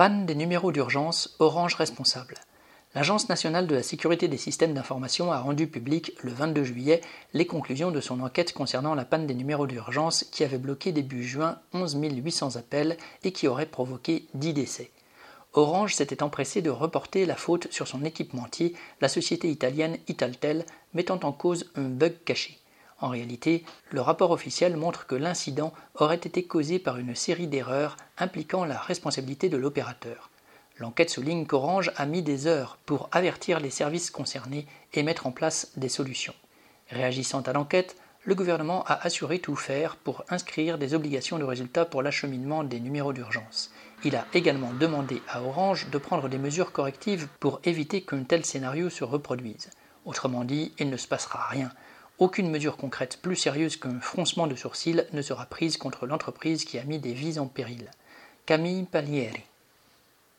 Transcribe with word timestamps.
Panne 0.00 0.24
des 0.24 0.34
numéros 0.34 0.72
d'urgence, 0.72 1.36
Orange 1.40 1.74
responsable. 1.74 2.36
L'Agence 2.94 3.28
nationale 3.28 3.66
de 3.66 3.74
la 3.74 3.82
sécurité 3.82 4.28
des 4.28 4.38
systèmes 4.38 4.72
d'information 4.72 5.30
a 5.30 5.40
rendu 5.40 5.66
public 5.66 6.12
le 6.22 6.32
22 6.32 6.64
juillet 6.64 7.02
les 7.34 7.44
conclusions 7.44 7.90
de 7.90 8.00
son 8.00 8.20
enquête 8.20 8.54
concernant 8.54 8.94
la 8.94 9.04
panne 9.04 9.26
des 9.26 9.34
numéros 9.34 9.66
d'urgence 9.66 10.24
qui 10.32 10.42
avait 10.42 10.56
bloqué 10.56 10.92
début 10.92 11.22
juin 11.22 11.58
11 11.74 11.98
800 12.02 12.56
appels 12.56 12.96
et 13.24 13.32
qui 13.32 13.46
aurait 13.46 13.66
provoqué 13.66 14.24
10 14.32 14.54
décès. 14.54 14.90
Orange 15.52 15.94
s'était 15.94 16.22
empressé 16.22 16.62
de 16.62 16.70
reporter 16.70 17.26
la 17.26 17.36
faute 17.36 17.70
sur 17.70 17.86
son 17.86 18.02
équipementier, 18.02 18.74
la 19.02 19.08
société 19.08 19.50
italienne 19.50 19.98
Italtel, 20.08 20.64
mettant 20.94 21.20
en 21.24 21.32
cause 21.32 21.70
un 21.74 21.90
bug 21.90 22.14
caché. 22.24 22.58
En 23.00 23.08
réalité, 23.08 23.64
le 23.90 24.00
rapport 24.00 24.30
officiel 24.30 24.76
montre 24.76 25.06
que 25.06 25.14
l'incident 25.14 25.72
aurait 25.94 26.16
été 26.16 26.44
causé 26.44 26.78
par 26.78 26.98
une 26.98 27.14
série 27.14 27.46
d'erreurs 27.46 27.96
impliquant 28.18 28.64
la 28.64 28.78
responsabilité 28.78 29.48
de 29.48 29.56
l'opérateur. 29.56 30.30
L'enquête 30.78 31.10
souligne 31.10 31.46
qu'Orange 31.46 31.92
a 31.96 32.06
mis 32.06 32.22
des 32.22 32.46
heures 32.46 32.78
pour 32.86 33.08
avertir 33.12 33.60
les 33.60 33.70
services 33.70 34.10
concernés 34.10 34.66
et 34.94 35.02
mettre 35.02 35.26
en 35.26 35.32
place 35.32 35.72
des 35.76 35.88
solutions. 35.88 36.34
Réagissant 36.90 37.42
à 37.42 37.52
l'enquête, 37.52 37.96
le 38.24 38.34
gouvernement 38.34 38.84
a 38.84 38.94
assuré 39.06 39.38
tout 39.38 39.56
faire 39.56 39.96
pour 39.96 40.24
inscrire 40.28 40.76
des 40.76 40.92
obligations 40.92 41.38
de 41.38 41.44
résultat 41.44 41.86
pour 41.86 42.02
l'acheminement 42.02 42.64
des 42.64 42.80
numéros 42.80 43.14
d'urgence. 43.14 43.70
Il 44.04 44.16
a 44.16 44.26
également 44.34 44.72
demandé 44.74 45.22
à 45.28 45.42
Orange 45.42 45.88
de 45.90 45.98
prendre 45.98 46.28
des 46.28 46.38
mesures 46.38 46.72
correctives 46.72 47.28
pour 47.40 47.60
éviter 47.64 48.02
qu'un 48.02 48.24
tel 48.24 48.44
scénario 48.44 48.90
se 48.90 49.04
reproduise. 49.04 49.70
Autrement 50.04 50.44
dit, 50.44 50.72
il 50.78 50.90
ne 50.90 50.96
se 50.96 51.08
passera 51.08 51.46
rien. 51.48 51.70
Aucune 52.20 52.50
mesure 52.50 52.76
concrète 52.76 53.18
plus 53.22 53.34
sérieuse 53.34 53.78
qu'un 53.78 53.98
froncement 53.98 54.46
de 54.46 54.54
sourcils 54.54 55.06
ne 55.14 55.22
sera 55.22 55.46
prise 55.46 55.78
contre 55.78 56.06
l'entreprise 56.06 56.66
qui 56.66 56.78
a 56.78 56.84
mis 56.84 56.98
des 56.98 57.14
vies 57.14 57.38
en 57.38 57.46
péril. 57.46 57.90
Camille 58.44 58.84
Palieri 58.84 59.42